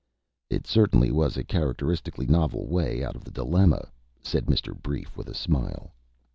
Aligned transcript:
"It 0.49 0.65
certainly 0.65 1.11
was 1.11 1.37
a 1.37 1.43
characteristically 1.43 2.25
novel 2.25 2.65
way 2.65 3.03
out 3.03 3.15
of 3.15 3.23
the 3.23 3.29
dilemma," 3.29 3.91
said 4.23 4.47
Mr. 4.47 4.73
Brief, 4.75 5.15
with 5.15 5.27
a 5.29 5.35
smile. 5.35 5.93